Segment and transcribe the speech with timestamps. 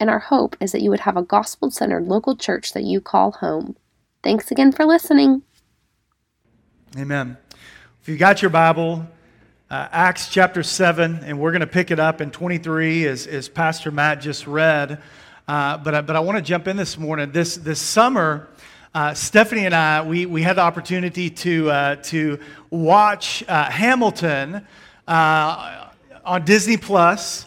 [0.00, 3.00] and our hope is that you would have a gospel centered local church that you
[3.00, 3.76] call home.
[4.22, 5.42] Thanks again for listening.
[6.96, 7.36] Amen.
[8.00, 9.06] If you got your Bible,
[9.70, 13.48] uh, Acts chapter 7, and we're going to pick it up in 23 as, as
[13.48, 15.00] Pastor Matt just read.
[15.48, 17.32] Uh, but, I, but I want to jump in this morning.
[17.32, 18.48] This, this summer,
[18.94, 24.66] uh, Stephanie and I, we, we had the opportunity to, uh, to watch uh, Hamilton
[25.08, 25.88] uh,
[26.24, 27.46] on Disney Plus.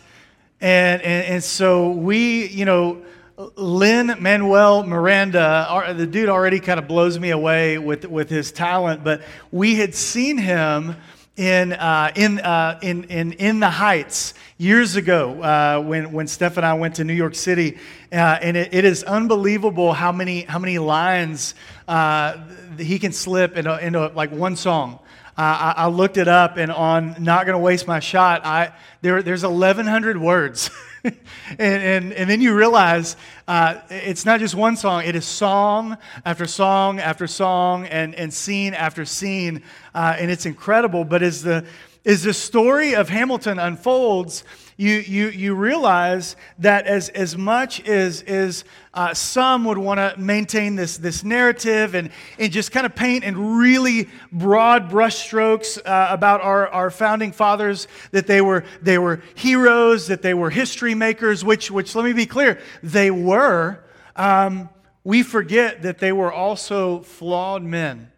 [0.62, 3.02] And, and, and so we, you know,
[3.38, 9.22] Lin-Manuel Miranda, the dude already kind of blows me away with, with his talent, but
[9.52, 10.96] we had seen him
[11.36, 16.56] in, uh, in, uh, in, in, in the Heights years ago uh, when, when Steph
[16.56, 17.78] and I went to New York City.
[18.10, 21.56] Uh, and it, it is unbelievable how many, how many lines
[21.90, 22.38] uh,
[22.78, 25.00] he can slip into, into like one song.
[25.38, 29.44] I, I, looked it up, and on Not Gonna Waste My Shot, I, there, there's
[29.44, 30.70] 1,100 words.
[31.04, 31.16] and,
[31.60, 36.46] and, and then you realize uh, it's not just one song, it is song after
[36.46, 39.62] song after song and, and scene after scene.
[39.94, 41.04] Uh, and it's incredible.
[41.04, 41.66] But as the,
[42.06, 44.44] as the story of Hamilton unfolds,
[44.78, 50.20] you, you, you realize that as, as much as, as uh, some would want to
[50.20, 56.08] maintain this, this narrative and, and just kind of paint in really broad brushstrokes uh,
[56.10, 60.94] about our, our founding fathers, that they were, they were heroes, that they were history
[60.94, 63.80] makers, which, which let me be clear, they were.
[64.18, 64.70] Um,
[65.06, 68.12] we forget that they were also flawed men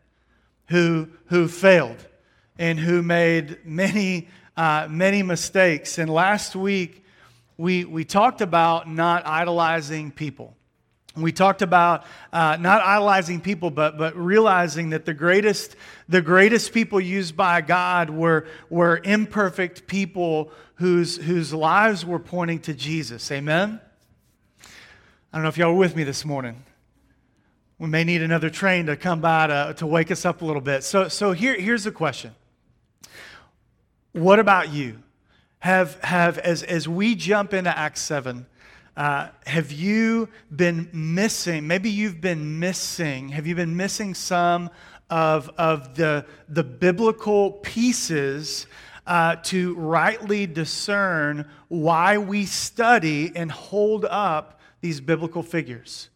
[0.69, 2.07] who, who failed
[2.57, 5.99] and who made many uh, many mistakes.
[5.99, 7.05] And last week,
[7.57, 10.55] we, we talked about not idolizing people.
[11.15, 15.75] We talked about uh, not idolizing people, but, but realizing that the greatest,
[16.07, 22.59] the greatest people used by God were, were imperfect people whose, whose lives were pointing
[22.61, 23.31] to Jesus.
[23.31, 23.79] Amen?
[25.33, 26.63] I don't know if y'all were with me this morning.
[27.79, 30.61] We may need another train to come by to, to wake us up a little
[30.61, 30.83] bit.
[30.83, 32.33] So, so here, here's the question
[34.17, 35.03] what about you?
[35.59, 38.45] Have, have as, as we jump into Acts 7,
[38.95, 44.69] uh, have you been missing, maybe you've been missing, have you been missing some
[45.09, 48.65] of, of the, the biblical pieces
[49.05, 56.09] uh, to rightly discern why we study and hold up these biblical figures?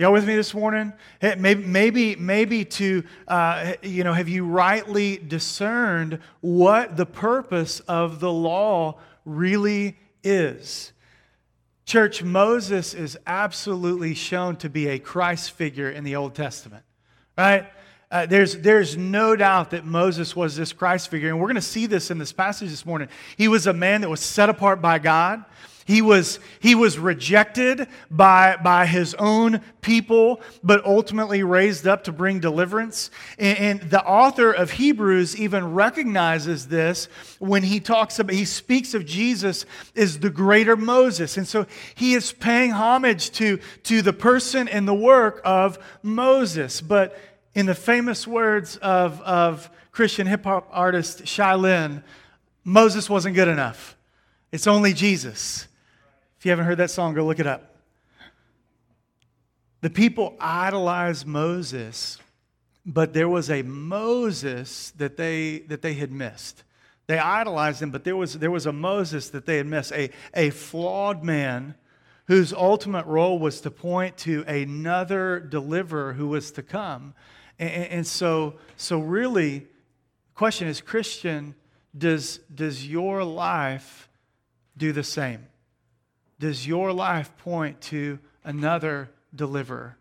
[0.00, 0.92] Y'all with me this morning?
[1.20, 8.20] Maybe, maybe, maybe to, uh, you know, have you rightly discerned what the purpose of
[8.20, 10.92] the law really is?
[11.84, 16.84] Church, Moses is absolutely shown to be a Christ figure in the Old Testament,
[17.36, 17.66] right?
[18.08, 21.60] Uh, there's, there's no doubt that Moses was this Christ figure, and we're going to
[21.60, 23.08] see this in this passage this morning.
[23.36, 25.44] He was a man that was set apart by God.
[25.88, 32.12] He was, he was rejected by, by his own people, but ultimately raised up to
[32.12, 33.10] bring deliverance.
[33.38, 37.06] And, and, the author of Hebrews even recognizes this
[37.38, 39.64] when he talks about, he speaks of Jesus
[39.96, 41.38] as the greater Moses.
[41.38, 46.82] And so he is paying homage to, to the person and the work of Moses.
[46.82, 47.18] But
[47.54, 52.04] in the famous words of, of Christian hip hop artist Shai Linne,
[52.62, 53.96] Moses wasn't good enough.
[54.52, 55.66] It's only Jesus.
[56.38, 57.74] If you haven't heard that song, go look it up.
[59.80, 62.18] The people idolized Moses,
[62.86, 66.62] but there was a Moses that they, that they had missed.
[67.08, 70.10] They idolized him, but there was, there was a Moses that they had missed, a,
[70.32, 71.74] a flawed man
[72.26, 77.14] whose ultimate role was to point to another deliverer who was to come.
[77.58, 79.66] And, and so, so really, the
[80.34, 81.56] question is Christian,
[81.96, 84.08] does, does your life
[84.76, 85.47] do the same?
[86.38, 89.96] Does your life point to another deliverer?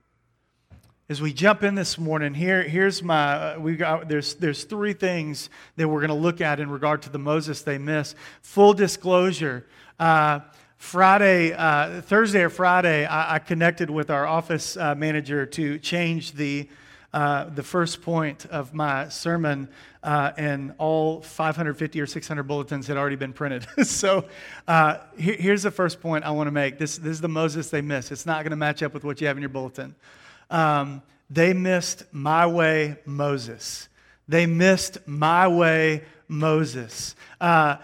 [1.10, 4.94] As we jump in this morning, here, here's my, uh, we got, there's, there's three
[4.94, 8.14] things that we're going to look at in regard to the Moses they miss.
[8.42, 9.66] Full disclosure,
[10.00, 10.42] uh,
[10.76, 16.34] Friday, uh, Thursday or Friday, I, I, connected with our office uh, manager to change
[16.34, 16.70] the
[17.14, 19.70] uh, the first point of my sermon,
[20.08, 23.68] uh, and all 550 or 600 bulletins had already been printed.
[23.86, 24.24] so
[24.66, 26.78] uh, here, here's the first point I want to make.
[26.78, 28.14] This, this is the Moses they missed.
[28.14, 29.96] It's not going to match up with what you have in your bulletin.
[30.50, 33.90] Um, they missed my way, Moses.
[34.30, 37.14] They missed my way, Moses.
[37.42, 37.76] Uh,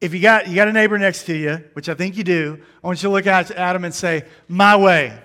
[0.00, 2.58] if you got, you got a neighbor next to you, which I think you do,
[2.82, 5.16] I want you to look at Adam and say, My way.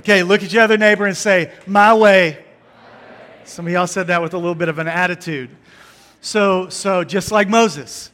[0.00, 2.41] Okay, look at your other neighbor and say, My way.
[3.44, 5.50] Some of y'all said that with a little bit of an attitude.
[6.20, 8.10] So, so just like Moses.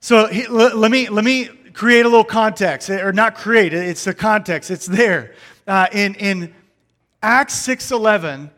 [0.00, 4.04] So he, let, let, me, let me create a little context, or not create, it's
[4.04, 5.34] the context, it's there.
[5.66, 6.54] Uh, in, in
[7.22, 8.50] Acts 6.11,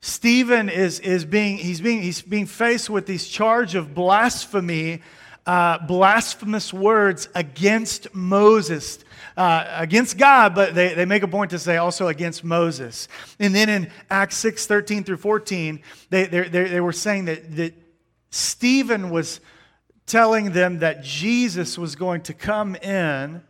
[0.00, 5.02] Stephen is, is being, he's being, he's being faced with this charge of blasphemy,
[5.44, 9.00] uh, blasphemous words against Moses,
[9.36, 13.08] uh, against God, but they, they make a point to say also against Moses.
[13.38, 15.80] And then in Acts 6 13 through 14,
[16.10, 17.74] they, they, they were saying that, that
[18.30, 19.40] Stephen was
[20.06, 23.42] telling them that Jesus was going to come in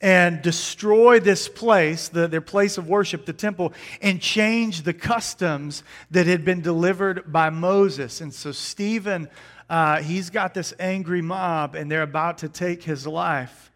[0.00, 3.72] and destroy this place, the, their place of worship, the temple,
[4.02, 8.20] and change the customs that had been delivered by Moses.
[8.20, 9.28] And so Stephen,
[9.70, 13.71] uh, he's got this angry mob, and they're about to take his life.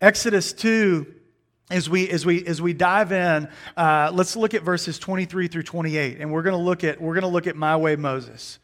[0.00, 1.14] Exodus 2
[1.70, 5.62] as we as we as we dive in uh, let's look at verses 23 through
[5.62, 8.58] 28 and we're going to look at we're to look at my way moses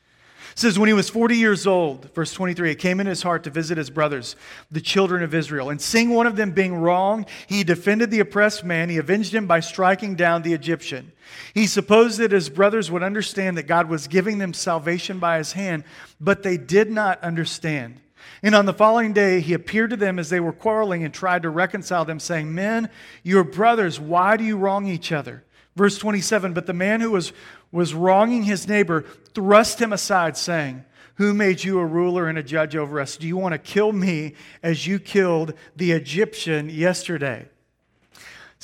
[0.55, 3.43] it says, When he was 40 years old, verse 23, it came in his heart
[3.43, 4.37] to visit his brothers,
[4.71, 5.69] the children of Israel.
[5.69, 8.89] And seeing one of them being wrong, he defended the oppressed man.
[8.89, 11.11] He avenged him by striking down the Egyptian.
[11.55, 15.55] He supposed that his brothers would understand that God was giving them salvation by his
[15.55, 15.83] hand,
[16.21, 18.01] but they did not understand.
[18.43, 21.43] And on the following day, he appeared to them as they were quarreling and tried
[21.43, 22.91] to reconcile them, saying, Men,
[23.23, 25.45] your brothers, why do you wrong each other?
[25.77, 27.33] Verse 27 But the man who was,
[27.73, 29.05] was wronging his neighbor
[29.35, 30.85] thrust him aside, saying,
[31.17, 33.17] Who made you a ruler and a judge over us?
[33.17, 37.49] Do you want to kill me as you killed the Egyptian yesterday?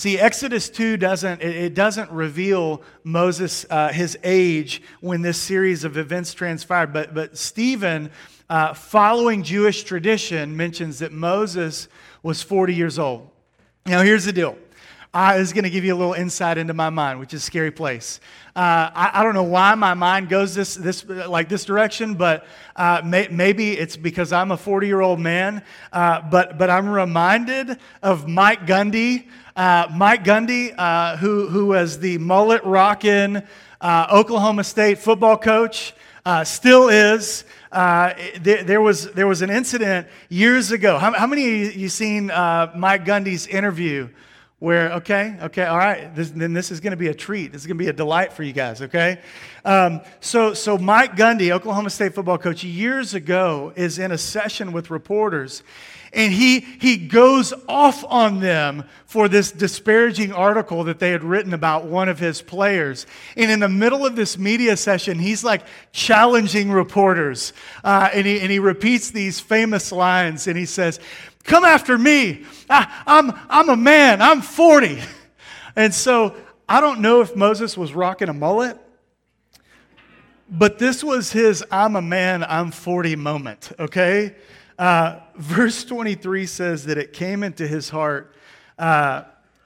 [0.00, 5.98] See, Exodus 2 doesn't, it doesn't reveal Moses, uh, his age when this series of
[5.98, 8.10] events transpired, but, but Stephen,
[8.50, 11.86] uh, following Jewish tradition, mentions that Moses
[12.20, 13.30] was 40 years old.
[13.86, 14.58] Now, here's the deal
[15.14, 17.46] I is going to give you a little insight into my mind, which is a
[17.46, 18.18] scary place.
[18.56, 22.44] Uh, I, I, don't know why my mind goes this, this like this direction, but
[22.74, 25.62] uh, may, maybe it's because I'm a 40 year old man.
[25.92, 32.00] Uh, but but I'm reminded of Mike Gundy, uh, Mike Gundy, uh, who who was
[32.00, 33.42] the mullet rocking
[33.82, 35.94] Oklahoma State football coach,
[36.44, 37.44] still is.
[37.72, 40.98] Uh, there, there, was, there was an incident years ago.
[40.98, 44.08] How, how many of you seen uh, Mike Gundy's interview
[44.60, 47.50] where, okay, okay, all right, this, then this is going to be a treat.
[47.50, 49.18] This is going to be a delight for you guys, okay?
[49.64, 54.72] Um, so, so Mike Gundy, Oklahoma State football coach, years ago is in a session
[54.72, 55.62] with reporters,
[56.12, 61.54] and he, he goes off on them for this disparaging article that they had written
[61.54, 63.06] about one of his players.
[63.36, 65.62] And in the middle of this media session, he's like
[65.92, 67.52] challenging reporters.
[67.84, 70.98] Uh, and, he, and he repeats these famous lines, and he says,
[71.44, 72.44] Come after me.
[72.68, 74.20] I, I'm, I'm a man.
[74.22, 75.00] I'm 40.
[75.76, 76.34] And so
[76.68, 78.76] I don't know if Moses was rocking a mullet,
[80.50, 84.34] but this was his I'm a man, I'm 40 moment, okay?
[84.80, 88.34] Uh, verse 23 says that it came into his heart,
[88.78, 89.24] uh,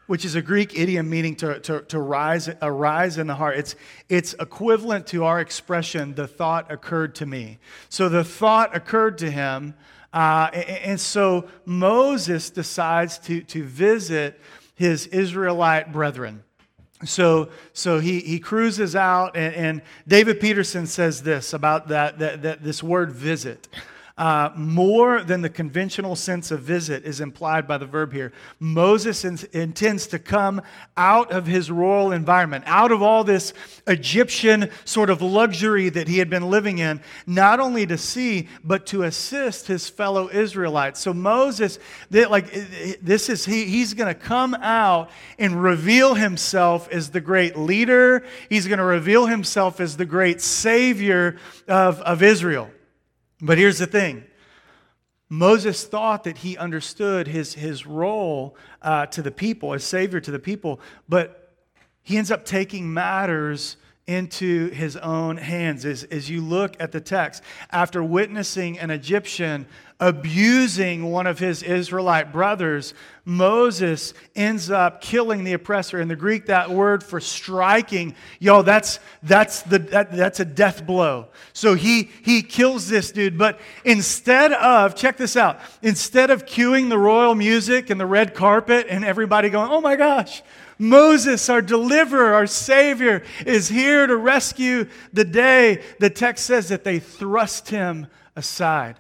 [0.09, 3.57] which is a Greek idiom meaning to, to, to rise, arise in the heart.
[3.57, 3.77] It's,
[4.09, 7.59] it's equivalent to our expression, the thought occurred to me.
[7.89, 9.75] So the thought occurred to him
[10.15, 14.41] uh, and so Moses decides to, to visit
[14.77, 16.45] his Israelite brethren.
[17.05, 22.43] So, so he, he cruises out, and, and David Peterson says this about that, that,
[22.43, 23.69] that this word visit.
[24.17, 28.33] Uh, more than the conventional sense of visit is implied by the verb here.
[28.61, 30.63] Moses in, intends to come
[30.97, 33.53] out of his royal environment, out of all this
[33.89, 38.87] Egyptian sort of luxury that he had been living in, not only to see, but
[38.87, 41.01] to assist his fellow Israelites.
[41.01, 42.53] So Moses, they, like
[43.03, 48.25] this is he, he's going to come out and reveal himself as the great leader.
[48.49, 52.71] He's going to reveal himself as the great savior of, of Israel.
[53.41, 54.25] But here's the thing
[55.29, 60.31] Moses thought that he understood his, his role uh, to the people, as Savior to
[60.31, 61.53] the people, but
[62.03, 63.77] he ends up taking matters
[64.07, 65.87] into his own hands.
[65.87, 69.67] As, as you look at the text, after witnessing an Egyptian
[70.05, 72.93] abusing one of his Israelite brothers,
[73.25, 75.99] Moses ends up killing the oppressor.
[75.99, 80.85] In the Greek, that word for striking, yo, that's, that's, the, that, that's a death
[80.85, 81.29] blow.
[81.55, 83.39] So he, he kills this dude.
[83.39, 88.35] But instead of, check this out, instead of cueing the royal music and the red
[88.35, 90.43] carpet and everybody going, oh my gosh,
[90.79, 95.83] Moses, our deliverer, our Savior, is here to rescue the day.
[95.99, 98.97] The text says that they thrust him aside.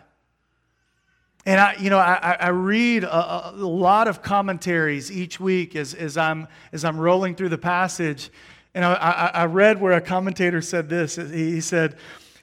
[1.46, 5.92] And I, you know, I, I read a, a, lot of commentaries each week as,
[5.92, 8.30] as, I'm, as I'm rolling through the passage.
[8.74, 11.16] And I, I read where a commentator said this.
[11.16, 11.96] He said,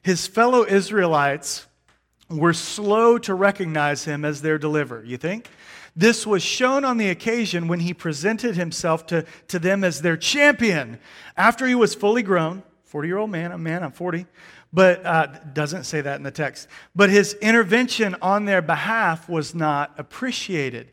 [0.04, 1.66] His fellow Israelites
[2.30, 5.04] were slow to recognize him as their deliverer.
[5.04, 5.50] You think?
[5.96, 10.16] This was shown on the occasion when he presented himself to, to them as their
[10.16, 11.00] champion.
[11.36, 14.26] After he was fully grown, 40 year old man, a man, I'm 40,
[14.74, 16.68] but uh, doesn't say that in the text.
[16.96, 20.92] But his intervention on their behalf was not appreciated.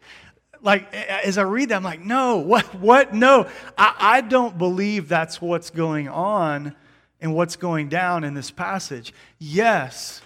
[0.61, 3.15] Like, as I read that, I'm like, no, what, what?
[3.15, 6.75] No, I, I don't believe that's what's going on
[7.21, 9.13] and what's going down in this passage.
[9.39, 10.23] Yes,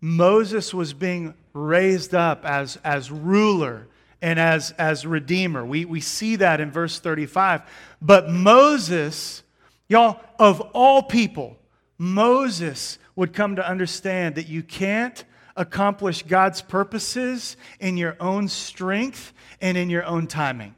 [0.00, 3.86] Moses was being raised up as, as ruler
[4.22, 5.64] and as, as redeemer.
[5.64, 7.62] We, we see that in verse 35.
[8.00, 9.42] But Moses,
[9.88, 11.56] y'all, of all people,
[12.02, 15.22] Moses would come to understand that you can't
[15.54, 20.74] accomplish God's purposes in your own strength and in your own timing.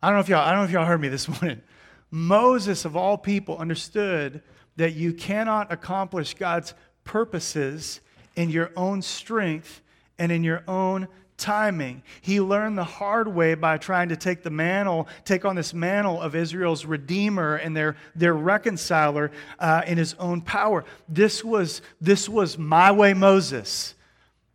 [0.00, 1.60] I don't know if y'all, I don't know if y'all heard me this morning.
[2.08, 4.42] Moses, of all people, understood
[4.76, 8.00] that you cannot accomplish God's purposes
[8.36, 9.82] in your own strength
[10.20, 11.08] and in your own
[11.40, 12.02] timing.
[12.20, 16.20] He learned the hard way by trying to take the mantle, take on this mantle
[16.20, 20.84] of Israel's redeemer and their, their reconciler uh, in his own power.
[21.08, 23.94] This was, this was my way Moses.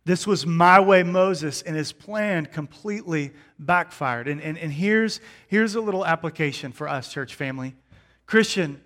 [0.06, 4.28] This was my way Moses, and his plan completely backfired.
[4.28, 7.74] And, and, and here's, here's a little application for us, church family.
[8.24, 8.80] Christian,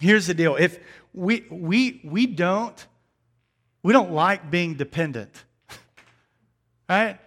[0.00, 0.56] here's the deal.
[0.56, 0.78] If
[1.12, 2.86] we, we, we don't,
[3.82, 5.44] we don't like being dependent
[6.88, 7.18] right?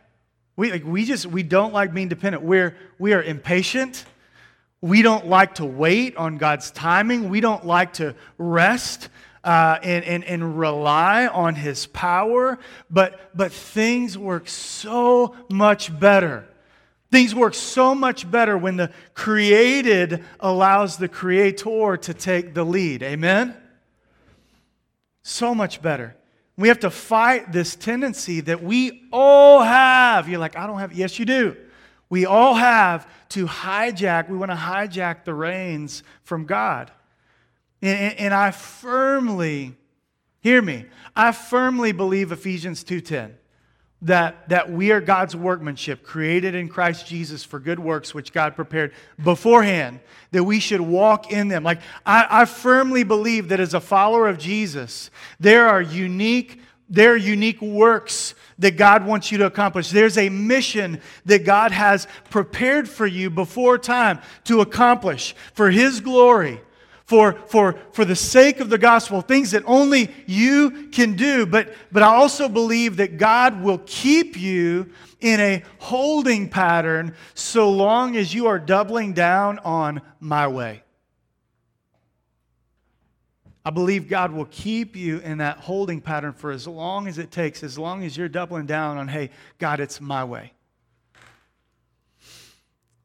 [0.60, 2.44] We, like, we just we don't like being dependent.
[2.44, 4.04] We're we are impatient.
[4.82, 7.30] We don't like to wait on God's timing.
[7.30, 9.08] We don't like to rest
[9.42, 12.60] uh, and, and, and rely on His power.
[12.90, 16.46] But, but things work so much better.
[17.10, 23.02] Things work so much better when the created allows the creator to take the lead.
[23.02, 23.56] Amen?
[25.24, 26.18] So much better.
[26.60, 30.28] We have to fight this tendency that we all have.
[30.28, 30.92] You're like, I don't have.
[30.92, 31.56] Yes, you do.
[32.10, 36.92] We all have to hijack, we want to hijack the reins from God.
[37.82, 39.78] And, and, I firmly,
[40.42, 40.86] hear me,
[41.16, 43.36] I firmly believe Ephesians 2.10
[44.02, 48.56] that, that we are God's workmanship, created in Christ Jesus for good works, which God
[48.56, 50.00] prepared beforehand,
[50.32, 51.64] that we should walk in them.
[51.64, 57.14] Like, I, I firmly believe that as a follower of Jesus, there are unique, there
[57.14, 59.90] are unique works that God wants you to accomplish.
[59.90, 66.00] There's a mission that God has prepared for you before time to accomplish for His
[66.00, 66.62] glory
[67.10, 71.48] for, for, for the sake of the gospel, things that only you can do.
[71.48, 77.72] But, but I also believe that God will keep you in a holding pattern so
[77.72, 80.84] long as you are doubling down on my way.
[83.66, 87.32] I believe God will keep you in that holding pattern for as long as it
[87.32, 90.54] takes, as long as you're doubling down on, hey, God, it's my way.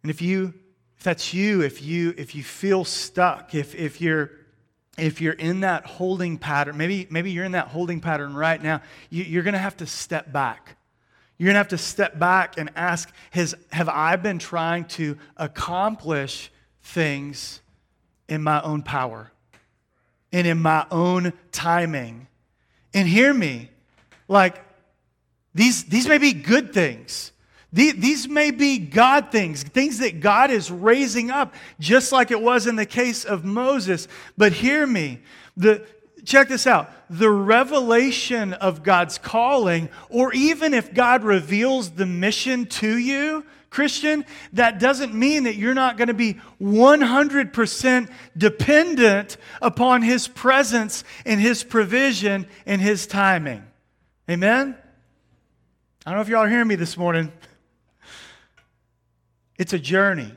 [0.02, 0.52] And if you
[1.04, 4.32] that's you, if you if you feel stuck, if if you're
[4.98, 8.80] if you're in that holding pattern, maybe maybe you're in that holding pattern right now,
[9.10, 10.76] you, going to have to step back.
[11.36, 15.18] You're going to have to step back and ask, has, have I been trying to
[15.36, 16.50] accomplish
[16.82, 17.60] things
[18.28, 19.32] in my own power
[20.32, 22.28] and in my own timing?
[22.92, 23.70] And hear me,
[24.28, 24.62] like
[25.54, 27.32] these, these may be good things.
[27.74, 32.68] These may be God things, things that God is raising up, just like it was
[32.68, 34.06] in the case of Moses.
[34.38, 35.18] But hear me.
[35.56, 35.84] The,
[36.24, 36.88] check this out.
[37.10, 44.24] The revelation of God's calling, or even if God reveals the mission to you, Christian,
[44.52, 51.40] that doesn't mean that you're not going to be 100% dependent upon His presence and
[51.40, 53.64] His provision and His timing.
[54.30, 54.76] Amen?
[56.06, 57.32] I don't know if y'all are hearing me this morning.
[59.58, 60.32] It's a journey.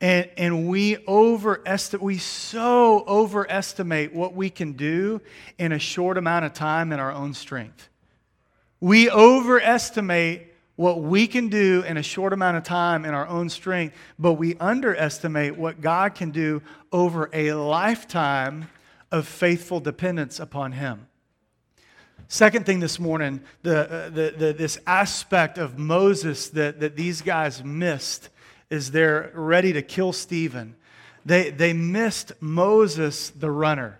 [0.00, 5.20] And, and we overestimate, we so overestimate what we can do
[5.58, 7.88] in a short amount of time in our own strength.
[8.80, 13.48] We overestimate what we can do in a short amount of time in our own
[13.48, 18.68] strength, but we underestimate what God can do over a lifetime
[19.10, 21.07] of faithful dependence upon Him.
[22.28, 27.22] Second thing this morning, the, uh, the, the, this aspect of Moses that, that these
[27.22, 28.28] guys missed
[28.68, 30.76] is they're ready to kill Stephen.
[31.24, 33.98] They, they missed Moses the runner.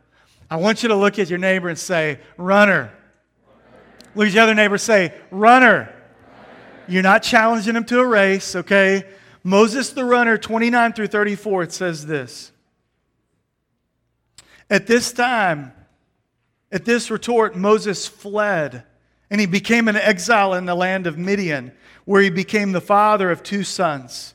[0.51, 2.93] I want you to look at your neighbor and say, runner.
[4.15, 5.95] Look at your other neighbor say, runner.
[6.87, 9.05] You're not challenging him to a race, okay?
[9.43, 12.53] Moses the runner, 29 through 34, it says this.
[14.69, 15.73] At this time,
[16.71, 18.85] at this retort, Moses fled,
[19.31, 21.73] and he became an exile in the land of Midian,
[22.05, 24.35] where he became the father of two sons.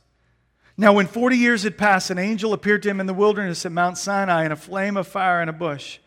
[0.75, 3.71] Now, when 40 years had passed, an angel appeared to him in the wilderness at
[3.71, 5.99] Mount Sinai in a flame of fire and a bush.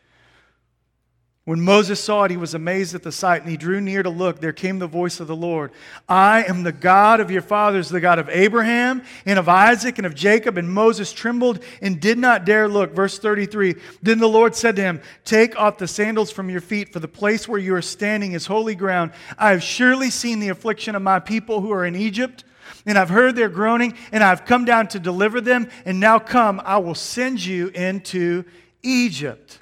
[1.47, 4.11] When Moses saw it, he was amazed at the sight, and he drew near to
[4.11, 4.41] look.
[4.41, 5.71] There came the voice of the Lord
[6.09, 10.07] I am the God of your fathers, the God of Abraham, and of Isaac, and
[10.09, 10.59] of Jacob.
[10.59, 12.97] And Moses trembled and did not dare look.
[12.97, 16.93] Verse 33 Then the Lord said to him, Take off the sandals from your feet,
[16.93, 19.13] for the place where you are standing is holy ground.
[19.39, 22.43] I have surely seen the affliction of my people who are in Egypt.
[22.87, 25.71] And I've heard their groaning, and I've come down to deliver them.
[25.85, 28.45] And now come, I will send you into
[28.83, 29.61] Egypt.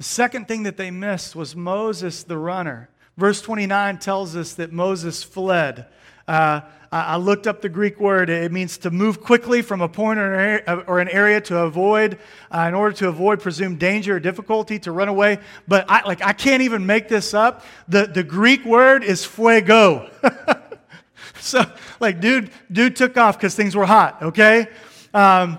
[0.00, 2.88] The second thing that they missed was Moses the runner.
[3.18, 5.88] Verse 29 tells us that Moses fled.
[6.26, 8.30] Uh, I looked up the Greek word.
[8.30, 12.18] It means to move quickly from a point or an area to avoid,
[12.50, 15.38] uh, in order to avoid presumed danger or difficulty, to run away.
[15.68, 17.62] But I, like, I can't even make this up.
[17.86, 20.08] The, the Greek word is fuego.
[21.40, 24.66] so, like, dude, dude took off because things were hot, okay?
[25.12, 25.58] Um,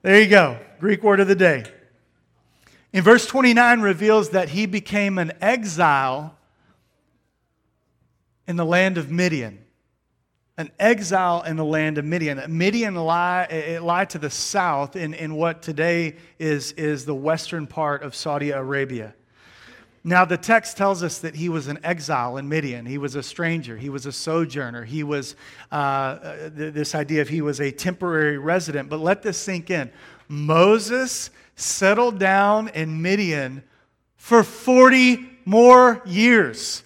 [0.00, 0.58] there you go.
[0.80, 1.66] Greek word of the day.
[2.92, 6.36] In verse 29 reveals that he became an exile
[8.46, 9.64] in the land of Midian.
[10.58, 12.42] An exile in the land of Midian.
[12.48, 17.66] Midian lie, it lied to the south in, in what today is, is the western
[17.66, 19.14] part of Saudi Arabia.
[20.04, 22.84] Now, the text tells us that he was an exile in Midian.
[22.84, 23.76] He was a stranger.
[23.76, 24.84] He was a sojourner.
[24.84, 25.36] He was,
[25.70, 28.88] uh, uh this idea of he was a temporary resident.
[28.88, 29.92] But let this sink in.
[30.28, 33.62] Moses settled down in Midian
[34.16, 36.82] for 40 more years.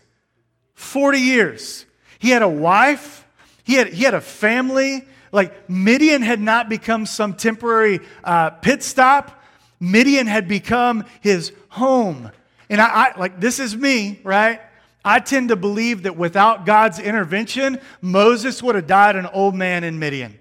[0.75, 1.87] 40 years.
[2.19, 3.27] He had a wife,
[3.65, 5.05] he had, he had a family.
[5.33, 9.43] Like Midian had not become some temporary uh, pit stop,
[9.81, 12.31] Midian had become his home.
[12.69, 14.61] And I, I, like, this is me, right?
[15.05, 19.85] I tend to believe that without God's intervention, Moses would have died an old man
[19.85, 20.39] in Midian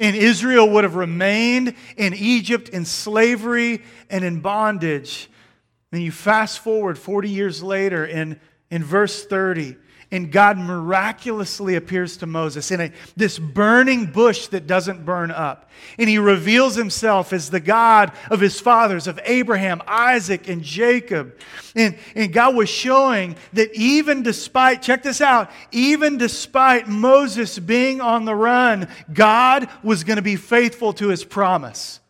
[0.00, 5.28] and Israel would have remained in Egypt in slavery and in bondage.
[5.90, 8.38] Then you fast forward 40 years later in,
[8.70, 9.76] in verse 30,
[10.10, 15.68] and God miraculously appears to Moses in a, this burning bush that doesn't burn up.
[15.98, 21.38] And he reveals himself as the God of his fathers, of Abraham, Isaac, and Jacob.
[21.76, 28.00] And, and God was showing that even despite, check this out, even despite Moses being
[28.00, 32.00] on the run, God was going to be faithful to his promise.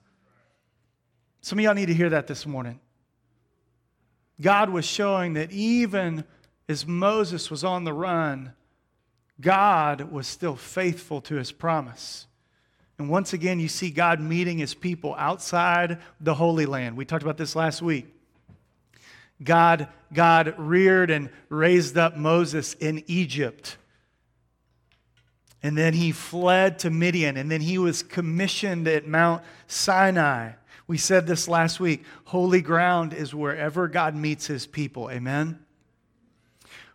[1.41, 2.79] Some of y'all need to hear that this morning.
[4.41, 6.25] God was showing that even
[6.69, 8.53] as Moses was on the run,
[9.41, 12.27] God was still faithful to his promise.
[12.99, 16.97] And once again, you see God meeting his people outside the Holy Land.
[16.97, 18.07] We talked about this last week.
[19.43, 23.77] God, God reared and raised up Moses in Egypt.
[25.63, 30.53] And then he fled to Midian, and then he was commissioned at Mount Sinai.
[30.89, 35.11] We said this last week holy ground is wherever God meets his people.
[35.11, 35.61] Amen?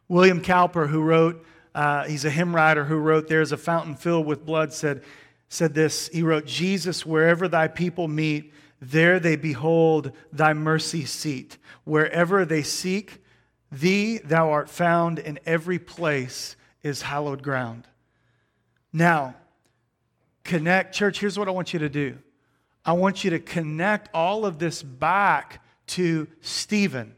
[0.07, 4.25] William Cowper, who wrote, uh, he's a hymn writer who wrote, There's a fountain filled
[4.25, 5.03] with blood, said,
[5.49, 6.09] said this.
[6.09, 11.57] He wrote, Jesus, wherever thy people meet, there they behold thy mercy seat.
[11.83, 13.23] Wherever they seek
[13.71, 17.87] thee, thou art found, in every place is hallowed ground.
[18.91, 19.35] Now,
[20.43, 22.17] connect, church, here's what I want you to do.
[22.85, 27.15] I want you to connect all of this back to Stephen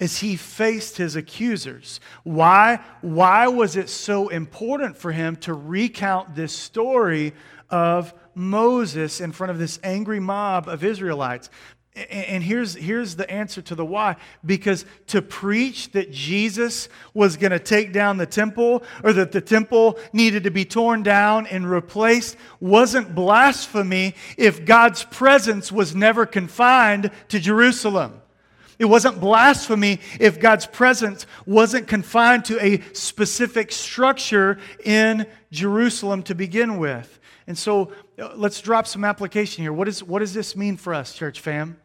[0.00, 2.00] as he faced his accusers.
[2.22, 7.32] Why, why was it so important for him to recount this story
[7.70, 11.50] of Moses in front of this angry mob of Israelites?
[12.10, 14.16] And here's, here's the answer to the why.
[14.44, 19.40] Because to preach that Jesus was going to take down the temple or that the
[19.40, 26.26] temple needed to be torn down and replaced wasn't blasphemy if God's presence was never
[26.26, 28.20] confined to Jerusalem.
[28.78, 36.34] It wasn't blasphemy if God's presence wasn't confined to a specific structure in Jerusalem to
[36.34, 37.18] begin with.
[37.46, 39.72] And so uh, let's drop some application here.
[39.72, 41.78] What, is, what does this mean for us, church fam?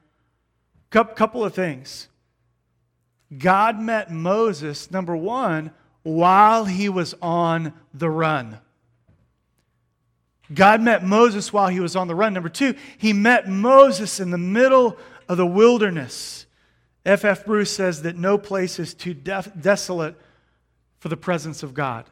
[0.89, 2.09] Couple of things.
[3.37, 5.71] God met Moses, number one,
[6.03, 8.59] while he was on the run.
[10.53, 12.33] God met Moses while he was on the run.
[12.33, 14.97] Number two, he met Moses in the middle
[15.29, 16.45] of the wilderness.
[17.05, 17.25] F.F.
[17.25, 17.45] F.
[17.45, 20.15] Bruce says that no place is too def- desolate
[20.99, 22.05] for the presence of God.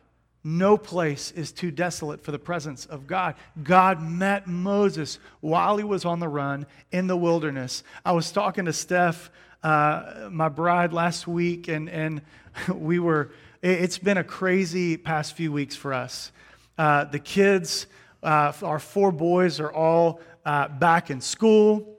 [0.44, 3.36] No place is too desolate for the presence of God.
[3.62, 7.84] God met Moses while he was on the run in the wilderness.
[8.06, 9.30] I was talking to Steph,
[9.62, 12.22] uh, my bride, last week, and, and
[12.74, 16.32] we were, it's been a crazy past few weeks for us.
[16.78, 17.86] Uh, the kids,
[18.24, 21.99] uh, our four boys, are all uh, back in school.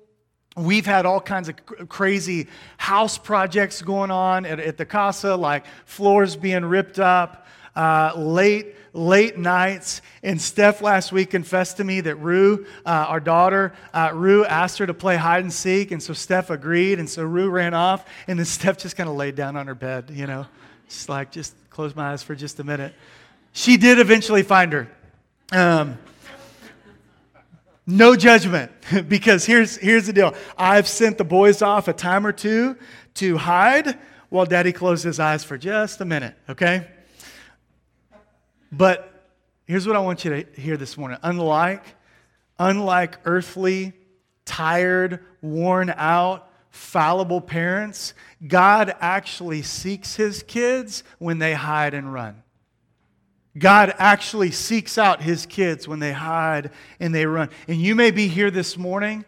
[0.56, 1.54] We've had all kinds of
[1.88, 8.12] crazy house projects going on at, at the casa, like floors being ripped up uh,
[8.16, 10.02] late, late nights.
[10.22, 14.78] And Steph last week confessed to me that Rue, uh, our daughter, uh, Rue asked
[14.78, 15.92] her to play hide and seek.
[15.92, 16.98] And so Steph agreed.
[16.98, 18.04] And so Rue ran off.
[18.26, 20.46] And then Steph just kind of laid down on her bed, you know,
[20.88, 22.92] just like, just close my eyes for just a minute.
[23.52, 24.88] She did eventually find her.
[25.52, 25.98] Um,
[27.90, 28.72] no judgment,
[29.08, 30.34] because here's, here's the deal.
[30.56, 32.76] I've sent the boys off a time or two
[33.14, 33.98] to hide
[34.28, 36.86] while daddy closed his eyes for just a minute, okay?
[38.72, 39.24] But
[39.66, 41.18] here's what I want you to hear this morning.
[41.22, 41.84] Unlike,
[42.58, 43.92] unlike earthly,
[44.44, 48.14] tired, worn out, fallible parents,
[48.46, 52.42] God actually seeks his kids when they hide and run.
[53.58, 57.50] God actually seeks out his kids when they hide and they run.
[57.66, 59.24] And you may be here this morning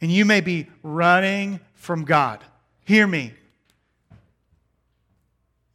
[0.00, 2.44] and you may be running from God.
[2.84, 3.32] Hear me.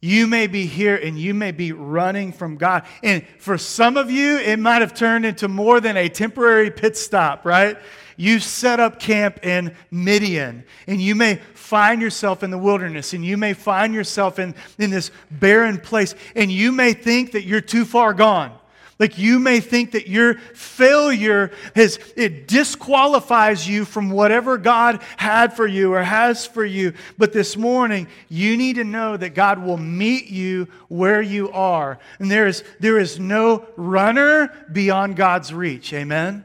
[0.00, 2.86] You may be here and you may be running from God.
[3.02, 6.96] And for some of you, it might have turned into more than a temporary pit
[6.96, 7.76] stop, right?
[8.18, 13.24] You set up camp in Midian and you may find yourself in the wilderness and
[13.24, 17.60] you may find yourself in, in this barren place and you may think that you're
[17.60, 18.52] too far gone.
[18.98, 25.54] Like you may think that your failure has it disqualifies you from whatever God had
[25.54, 26.94] for you or has for you.
[27.16, 32.00] But this morning, you need to know that God will meet you where you are.
[32.18, 35.92] And there is there is no runner beyond God's reach.
[35.92, 36.44] Amen.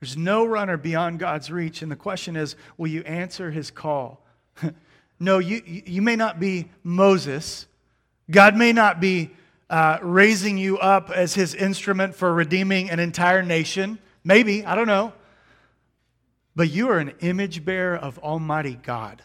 [0.00, 1.82] There's no runner beyond God's reach.
[1.82, 4.24] And the question is, will you answer his call?
[5.20, 7.66] no, you, you may not be Moses.
[8.30, 9.30] God may not be
[9.70, 13.98] uh, raising you up as his instrument for redeeming an entire nation.
[14.24, 15.12] Maybe, I don't know.
[16.54, 19.22] But you are an image bearer of Almighty God.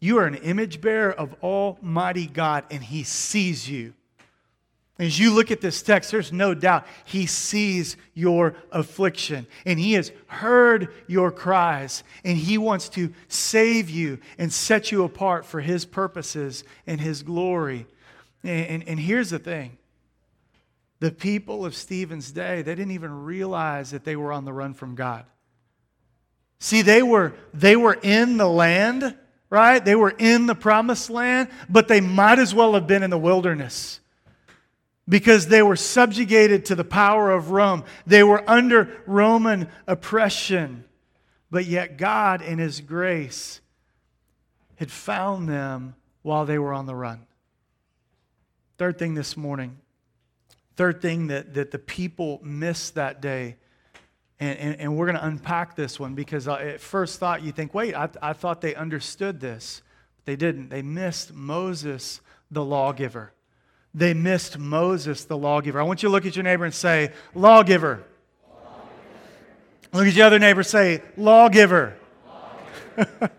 [0.00, 3.92] You are an image bearer of Almighty God, and He sees you.
[5.00, 9.94] As you look at this text, there's no doubt He sees your affliction and He
[9.94, 15.62] has heard your cries and He wants to save you and set you apart for
[15.62, 17.86] His purposes and His glory.
[18.44, 19.78] And, and, and here's the thing
[21.00, 24.74] the people of Stephen's day, they didn't even realize that they were on the run
[24.74, 25.24] from God.
[26.58, 29.16] See, they were, they were in the land,
[29.48, 29.82] right?
[29.82, 33.16] They were in the promised land, but they might as well have been in the
[33.16, 34.00] wilderness
[35.10, 37.84] because they were subjugated to the power of Rome.
[38.06, 40.84] They were under Roman oppression.
[41.50, 43.60] But yet, God, in His grace,
[44.76, 47.26] had found them while they were on the run.
[48.78, 49.78] Third thing this morning,
[50.76, 53.56] third thing that, that the people missed that day,
[54.38, 57.74] and, and, and we're going to unpack this one because at first thought you think,
[57.74, 59.82] wait, I, I thought they understood this.
[60.16, 60.70] But they didn't.
[60.70, 62.20] They missed Moses,
[62.50, 63.32] the lawgiver.
[63.94, 65.80] They missed Moses, the lawgiver.
[65.80, 68.04] I want you to look at your neighbor and say, lawgiver.
[68.48, 68.88] lawgiver.
[69.92, 71.96] Look at your other neighbor say, lawgiver.
[72.96, 73.30] lawgiver.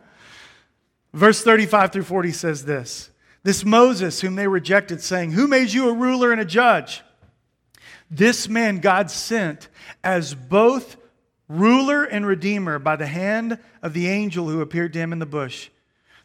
[1.13, 3.11] Verse 35 through 40 says this
[3.43, 7.01] this Moses, whom they rejected, saying, Who made you a ruler and a judge?
[8.09, 9.69] This man God sent
[10.03, 10.97] as both
[11.47, 15.25] ruler and redeemer by the hand of the angel who appeared to him in the
[15.25, 15.69] bush.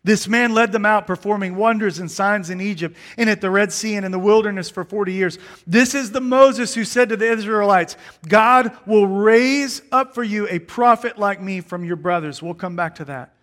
[0.06, 3.72] This man led them out, performing wonders and signs in Egypt and at the Red
[3.72, 5.36] Sea and in the wilderness for 40 years.
[5.66, 7.96] This is the Moses who said to the Israelites,
[8.28, 12.40] God will raise up for you a prophet like me from your brothers.
[12.40, 13.35] We'll come back to that.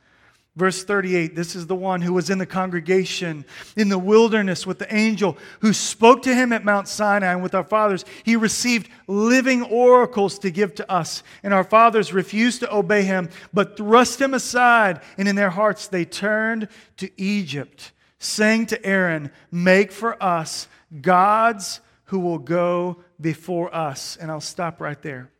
[0.55, 3.43] Verse 38 this is the one who was in the congregation
[3.75, 7.55] in the wilderness with the angel who spoke to him at Mount Sinai and with
[7.55, 8.05] our fathers.
[8.23, 11.23] He received living oracles to give to us.
[11.41, 15.01] And our fathers refused to obey him, but thrust him aside.
[15.17, 20.67] And in their hearts they turned to Egypt, saying to Aaron, Make for us
[21.01, 24.17] gods who will go before us.
[24.17, 25.32] And I'll stop right there.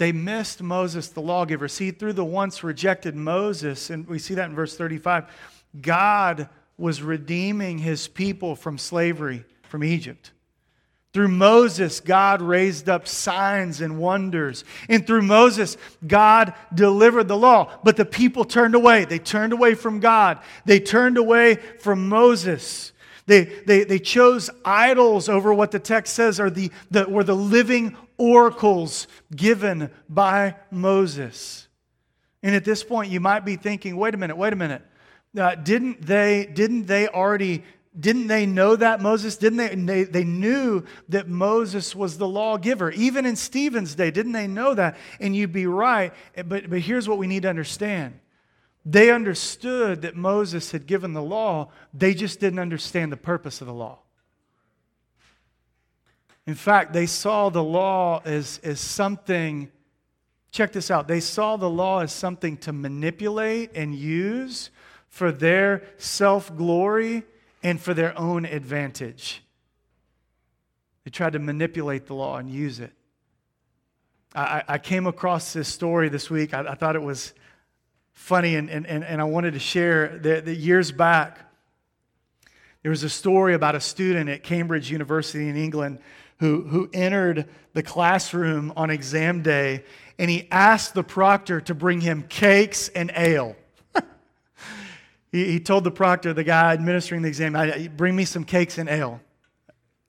[0.00, 1.68] They missed Moses, the lawgiver.
[1.68, 5.26] See, through the once rejected Moses, and we see that in verse 35,
[5.82, 10.32] God was redeeming his people from slavery, from Egypt.
[11.12, 14.64] Through Moses, God raised up signs and wonders.
[14.88, 17.70] And through Moses, God delivered the law.
[17.84, 19.04] But the people turned away.
[19.04, 20.38] They turned away from God.
[20.64, 22.92] They turned away from Moses.
[23.26, 27.36] They, they, they chose idols over what the text says are the, the, were the
[27.36, 31.66] living oracles given by Moses.
[32.42, 34.82] And at this point, you might be thinking, wait a minute, wait a minute.
[35.36, 37.64] Uh, didn't, they, didn't they already
[37.98, 39.36] didn't they know that Moses?
[39.36, 40.04] Didn't they, they?
[40.04, 42.92] They knew that Moses was the lawgiver.
[42.92, 44.96] Even in Stephen's day, didn't they know that?
[45.18, 46.14] And you'd be right.
[46.36, 48.20] But, but here's what we need to understand
[48.84, 53.66] they understood that Moses had given the law, they just didn't understand the purpose of
[53.66, 53.98] the law.
[56.50, 59.70] In fact, they saw the law as, as something,
[60.50, 64.70] check this out, they saw the law as something to manipulate and use
[65.08, 67.22] for their self glory
[67.62, 69.44] and for their own advantage.
[71.04, 72.94] They tried to manipulate the law and use it.
[74.34, 76.52] I, I came across this story this week.
[76.52, 77.32] I, I thought it was
[78.12, 81.38] funny, and, and, and I wanted to share that, that years back,
[82.82, 86.00] there was a story about a student at Cambridge University in England
[86.40, 89.84] who, who entered the classroom on exam day
[90.18, 93.56] and he asked the proctor to bring him cakes and ale.
[95.32, 98.88] he, he told the proctor, the guy administering the exam, bring me some cakes and
[98.88, 99.20] ale.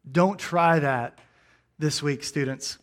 [0.09, 1.19] Don't try that
[1.77, 2.77] this week, students.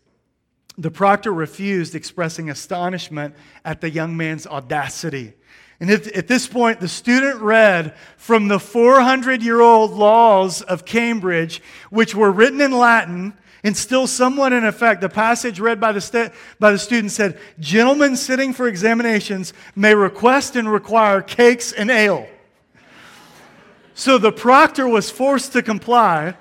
[0.76, 3.34] The proctor refused, expressing astonishment
[3.64, 5.34] at the young man's audacity.
[5.80, 10.84] And at, at this point, the student read from the 400 year old laws of
[10.84, 15.00] Cambridge, which were written in Latin and still somewhat in effect.
[15.00, 19.94] The passage read by the, st- by the student said, Gentlemen sitting for examinations may
[19.94, 22.28] request and require cakes and ale.
[23.94, 26.34] So the proctor was forced to comply.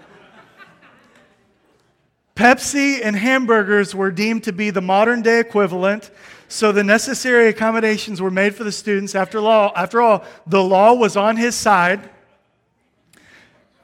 [2.35, 6.11] Pepsi and hamburgers were deemed to be the modern day equivalent.
[6.49, 9.15] So the necessary accommodations were made for the students.
[9.15, 12.09] After, law, after all, the law was on his side.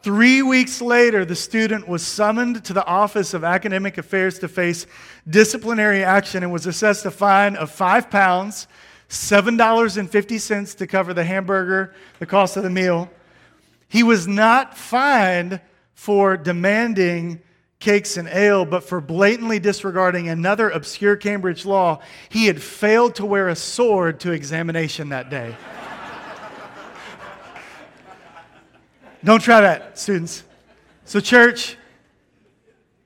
[0.01, 4.85] Three weeks later, the student was summoned to the Office of Academic Affairs to face
[5.29, 8.67] disciplinary action and was assessed a fine of five pounds,
[9.09, 13.09] $7.50 to cover the hamburger, the cost of the meal.
[13.87, 15.61] He was not fined
[15.93, 17.41] for demanding
[17.83, 23.25] cakes and ale, but for blatantly disregarding another obscure Cambridge law, he had failed to
[23.25, 25.53] wear a sword to examination that day.
[29.23, 30.43] Don't try that, students.
[31.03, 31.75] So, church,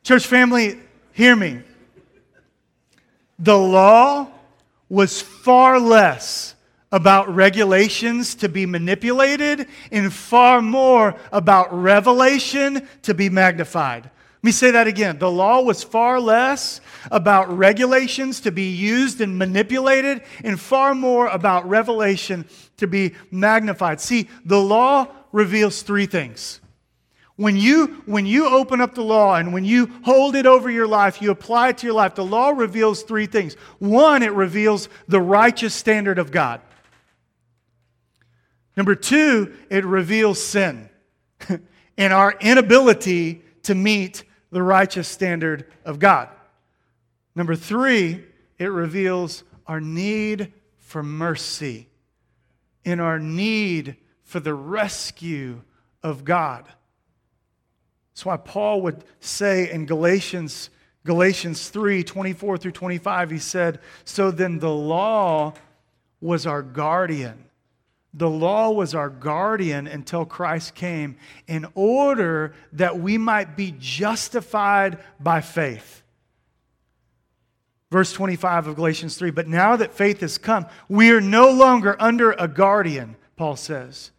[0.03, 0.79] church family,
[1.11, 1.61] hear me.
[3.39, 4.27] The law
[4.89, 6.53] was far less
[6.91, 14.11] about regulations to be manipulated and far more about revelation to be magnified.
[14.37, 15.17] Let me say that again.
[15.17, 21.27] The law was far less about regulations to be used and manipulated, and far more
[21.27, 22.45] about revelation
[22.77, 23.99] to be magnified.
[23.99, 26.61] See, the law reveals three things.
[27.35, 30.87] When you, when you open up the law and when you hold it over your
[30.87, 33.55] life, you apply it to your life, the law reveals three things.
[33.79, 36.61] One, it reveals the righteous standard of God.
[38.75, 40.89] Number two, it reveals sin
[41.97, 46.29] and our inability to meet the righteous standard of God.
[47.35, 48.23] Number three,
[48.57, 51.89] it reveals our need for mercy
[52.85, 55.61] and our need for the rescue
[56.01, 56.65] of God.
[58.13, 60.69] That's why Paul would say in Galatians,
[61.03, 65.55] Galatians 3 24 through 25, he said, So then the law
[66.21, 67.46] was our guardian
[68.17, 74.97] the law was our guardian until Christ came in order that we might be justified
[75.19, 76.01] by faith.
[77.91, 81.95] Verse 25 of Galatians 3 But now that faith has come, we are no longer
[81.99, 84.11] under a guardian, Paul says.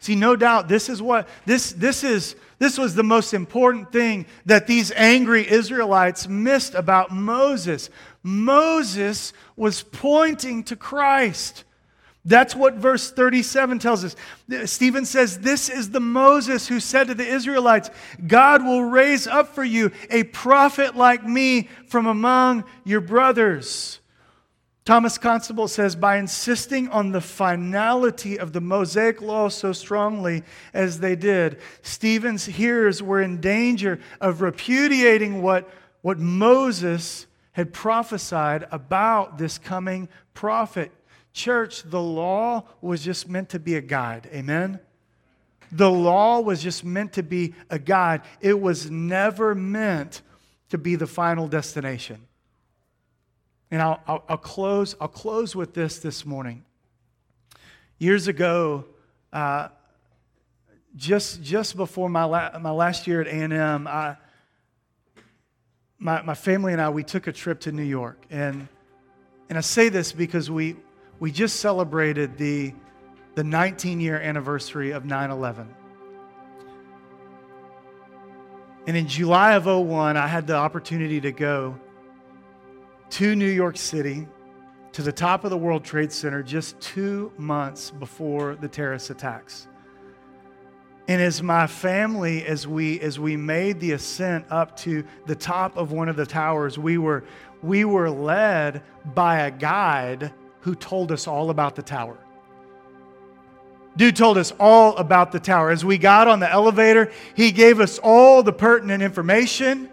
[0.00, 4.26] See, no doubt this is what this, this is this was the most important thing
[4.46, 7.88] that these angry Israelites missed about Moses.
[8.22, 11.64] Moses was pointing to Christ.
[12.28, 14.14] That's what verse 37 tells us.
[14.66, 17.88] Stephen says, This is the Moses who said to the Israelites,
[18.26, 24.00] God will raise up for you a prophet like me from among your brothers.
[24.84, 30.42] Thomas Constable says, by insisting on the finality of the Mosaic law so strongly
[30.74, 35.68] as they did, Stephen's hearers were in danger of repudiating what,
[36.02, 40.92] what Moses had prophesied about this coming prophet.
[41.32, 44.28] Church, the law was just meant to be a guide.
[44.32, 44.80] Amen?
[45.70, 50.22] The law was just meant to be a guide, it was never meant
[50.70, 52.26] to be the final destination.
[53.70, 56.64] And I'll, I'll, I'll close, I'll close with this this morning.
[57.98, 58.86] Years ago,
[59.32, 59.68] uh,
[60.96, 64.16] just, just before my, la- my last year at A&M, I,
[65.98, 68.18] my, my family and I, we took a trip to New York.
[68.30, 68.68] And,
[69.48, 70.76] and I say this because we,
[71.20, 72.74] we just celebrated the,
[73.34, 75.74] the 19 year anniversary of 9 11.
[78.86, 81.78] And in July of 01, I had the opportunity to go
[83.10, 84.26] to New York City
[84.92, 89.68] to the top of the World Trade Center just two months before the terrorist attacks.
[91.06, 95.76] And as my family, as we as we made the ascent up to the top
[95.76, 97.24] of one of the towers, we were
[97.62, 98.82] we were led
[99.14, 102.18] by a guide who told us all about the tower.
[103.96, 105.70] Dude told us all about the tower.
[105.70, 109.90] As we got on the elevator, he gave us all the pertinent information.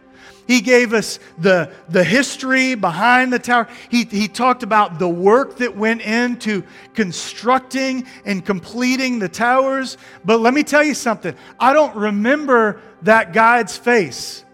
[0.48, 3.68] He gave us the, the history behind the tower.
[3.90, 9.98] He, he talked about the work that went into constructing and completing the towers.
[10.24, 14.45] But let me tell you something I don't remember that guide's face.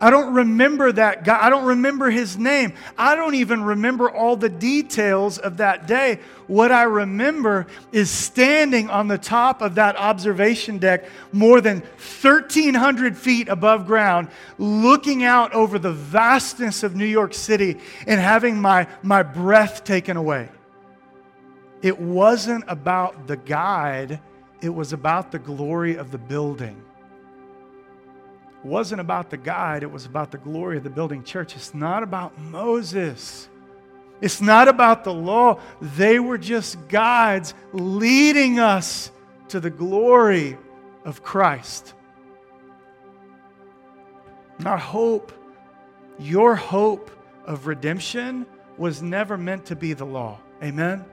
[0.00, 1.44] I don't remember that guy.
[1.44, 2.72] I don't remember his name.
[2.96, 6.20] I don't even remember all the details of that day.
[6.46, 13.16] What I remember is standing on the top of that observation deck, more than 1,300
[13.16, 18.86] feet above ground, looking out over the vastness of New York City and having my,
[19.02, 20.48] my breath taken away.
[21.82, 24.20] It wasn't about the guide,
[24.60, 26.84] it was about the glory of the building
[28.64, 31.54] wasn't about the guide, it was about the glory of the building church.
[31.54, 33.48] It's not about Moses.
[34.20, 35.60] It's not about the law.
[35.80, 39.12] They were just guides leading us
[39.48, 40.58] to the glory
[41.04, 41.94] of Christ.
[44.64, 45.32] Our hope,
[46.18, 47.10] your hope
[47.44, 48.44] of redemption
[48.76, 50.40] was never meant to be the law.
[50.62, 51.04] Amen?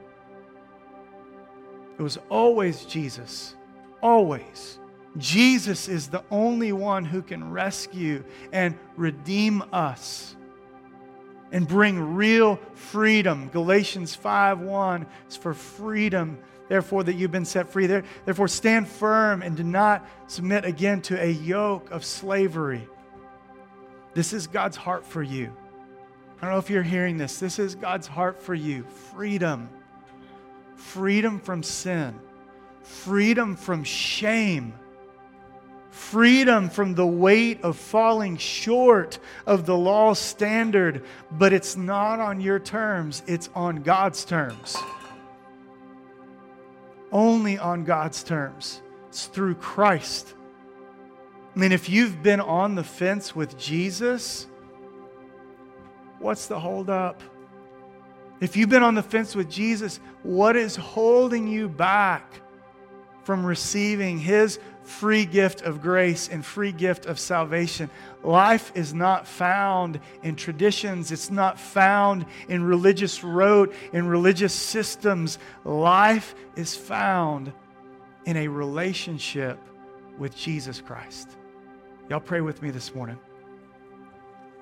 [1.98, 3.56] It was always Jesus.
[4.02, 4.80] Always.
[5.18, 10.36] Jesus is the only one who can rescue and redeem us
[11.52, 13.50] and bring real freedom.
[13.50, 17.88] Galatians 5:1 is for freedom, therefore that you've been set free.
[17.88, 22.88] Therefore stand firm and do not submit again to a yoke of slavery.
[24.14, 25.56] This is God's heart for you.
[26.38, 27.40] I don't know if you're hearing this.
[27.40, 28.84] This is God's heart for you.
[29.14, 29.70] Freedom.
[30.76, 32.20] Freedom from sin.
[32.84, 34.74] Freedom from shame
[35.96, 42.42] freedom from the weight of falling short of the law standard, but it's not on
[42.42, 44.76] your terms, it's on God's terms.
[47.14, 48.82] Only on God's terms.
[49.08, 50.34] It's through Christ.
[51.56, 54.48] I mean, if you've been on the fence with Jesus,
[56.20, 57.24] what's the holdup?
[58.42, 62.42] If you've been on the fence with Jesus, what is holding you back
[63.24, 67.90] from receiving His free gift of grace and free gift of salvation.
[68.24, 75.40] Life is not found in traditions, it's not found in religious rote, in religious systems.
[75.64, 77.52] Life is found
[78.26, 79.60] in a relationship
[80.18, 81.30] with Jesus Christ.
[82.10, 83.18] Y'all pray with me this morning.